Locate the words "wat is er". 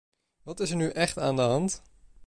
0.43-0.75